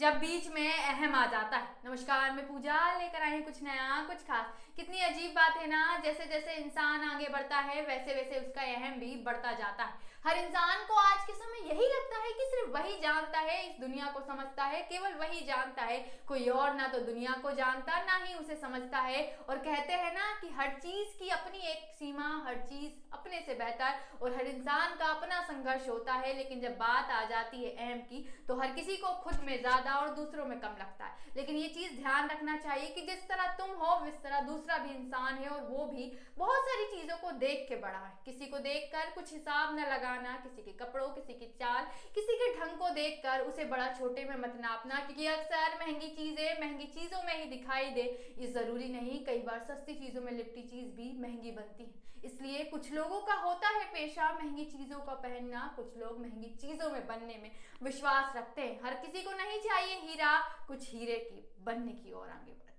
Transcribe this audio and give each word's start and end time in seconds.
जब 0.00 0.14
बीच 0.14 0.46
में 0.48 0.72
अहम 0.72 1.14
आ 1.14 1.24
जाता 1.26 1.56
है। 1.56 1.66
नमस्कार, 1.84 2.30
मैं 2.30 2.46
पूजा 2.48 2.76
लेकर 2.98 3.22
आई 3.22 3.40
कुछ 3.40 3.62
नया, 3.62 4.04
कुछ 4.06 4.22
खास। 4.28 4.46
कितनी 4.76 5.00
अजीब 5.00 5.30
बात 5.30 5.56
है 5.56 5.66
ना 5.66 5.80
जैसे 6.04 6.26
जैसे 6.26 6.54
इंसान 6.54 7.02
आगे 7.04 7.28
बढ़ता 7.28 7.58
है 7.58 7.82
वैसे 7.82 8.14
वैसे 8.14 8.38
उसका 8.38 8.62
अहम 8.62 8.98
भी 9.00 9.14
बढ़ता 9.26 9.52
जाता 9.52 9.84
है। 9.84 9.92
हर 10.24 10.38
इंसान 10.38 10.86
को 10.88 10.94
आज 11.00 11.26
के 11.26 11.34
समय 11.34 11.68
यही 11.68 11.89
वही 12.90 13.00
जानता 13.00 13.38
है, 13.38 13.56
इस 13.66 13.80
दुनिया 13.80 14.06
को 14.06 14.20
समझता 14.20 14.64
है, 14.64 14.80
केवल 14.82 15.12
वही 15.14 15.40
जानता 15.46 15.82
है। 15.82 15.98
कोई 16.28 16.48
और 16.50 16.74
ना 16.74 16.86
तो 16.88 16.98
दुनिया 16.98 17.32
को 17.42 17.50
जानता, 17.50 17.98
ना 18.04 18.16
ही 18.24 18.34
उसे 18.34 18.56
समझता 18.56 18.98
है। 19.00 19.20
और 19.48 19.58
कहते 19.58 19.92
हैं 19.92 20.12
ना 20.14 20.26
कि 20.40 20.48
हर 20.50 20.70
चीज़ 20.76 21.18
की 21.18 21.28
अपनी 21.30 21.58
एक 21.70 21.84
सीमा, 21.98 22.28
हर 22.46 22.56
चीज़ 22.68 22.92
अपने 23.12 23.40
से 23.40 23.54
बेहतर। 23.54 24.00
और 24.22 24.34
हर 24.36 24.46
इंसान 24.46 24.96
का 24.98 25.06
अपना 25.06 25.40
संघर्ष 25.42 25.88
होता 25.88 26.14
है, 26.14 26.36
लेकिन 26.36 26.60
जब 26.60 26.76
बात 26.78 27.10
आ 27.10 27.24
जाती 27.24 27.62
है 27.64 27.70
अहम 27.76 28.00
की 28.00 28.24
तो 28.48 28.56
हर 28.60 28.72
किसी 28.72 28.96
को 28.96 29.12
खुद 29.22 29.40
में 29.44 29.60
ज़्यादा 29.60 29.94
और 29.94 30.08
दूसरों 30.14 30.46
में 30.46 30.58
कम 30.60 30.76
लगता 30.80 31.04
है। 31.04 31.28
लेकिन 31.36 31.56
ये 31.56 31.68
चीज़ 31.68 31.96
ध्यान 31.96 32.28
रखना 32.28 32.56
चाहिए 32.58 32.88
कि 32.88 33.06
जिस 33.06 33.28
तरह 33.28 33.52
तुम 33.58 33.70
हो, 33.72 33.94
उस 34.08 34.22
तरह 34.22 34.40
दूसरा 34.42 34.78
भी 34.78 34.94
इंसान 34.94 35.34
है 35.34 35.48
और 35.48 35.62
वो 35.62 35.86
भी 35.86 36.10
बहुत 36.38 36.68
सारी 36.68 36.86
चीज़ों 36.90 37.16
को 37.16 37.30
देख 37.38 37.66
के 37.68 37.76
बड़ा 37.76 37.98
है। 37.98 38.12
किसी 38.24 38.46
को 38.46 38.58
देखकर 38.60 39.10
कुछ 39.14 39.32
हिसाब 39.32 39.78
न 39.78 39.86
लगाना, 39.92 40.36
किसी 40.42 40.62
के 40.62 40.72
कपड़ों, 40.74 41.08
किसी 41.10 41.34
की 41.34 41.46
चाल, 41.60 41.84
किसी 42.14 42.36
के 42.36 42.52
ढंग 42.54 42.78
को 42.80 42.90
देखकर 42.90 43.40
उसे 43.42 43.64
बड़ा 43.66 43.86
छोटे 43.94 44.24
में 44.24 44.36
मत 44.38 44.58
नापना, 44.60 45.00
क्योंकि 45.06 45.26
अक्सर 45.28 45.78
महँगी 45.80 46.08
चीज़ें 46.10 46.60
महँगी 46.60 46.86
चीज़ों 46.90 47.22
में 47.22 47.34
ही 47.36 47.48
दिखाई 47.50 47.90
दे। 47.90 48.04
ये 48.38 48.46
ज़रूरी 48.52 48.88
नहीं, 48.88 49.24
कई 49.24 49.42
बार 49.42 49.64
सस्ती 49.68 49.94
चीज़ों 49.94 50.22
में 50.22 50.32
लिपटी 50.32 50.62
चीज़ 50.64 50.94
भी 50.96 51.12
महँगी 51.20 51.50
बनती 51.50 51.84
है। 51.84 52.08
इसलिए 52.24 52.64
कुछ 52.64 52.90
लोगों 52.92 53.20
का 53.20 53.34
होता 53.34 53.68
है 53.68 53.84
पेशा 53.92 54.32
महँगी 54.32 54.64
चीज़ों 54.66 54.98
का 55.00 55.14
पहनना, 55.20 55.72
कुछ 55.76 55.96
लोग 55.98 56.18
महँगी 56.20 56.54
चीज़ों 56.60 56.90
में 56.90 57.06
बनने 57.06 57.36
में 57.42 57.50
विश्वास 57.82 58.36
रखते 58.36 58.62
हैं। 58.62 58.80
हर 58.84 58.94
किसी 59.04 59.22
को 59.22 59.36
नहीं 59.36 59.60
चाहिए 59.60 59.94
हीरा, 60.00 60.38
कुछ 60.68 60.90
हीरे 60.92 61.16
की, 61.30 61.46
बनने 61.62 61.92
की 61.94 62.12
ओर 62.12 62.28
आगे 62.28 62.52
बढ़े। 62.52 62.69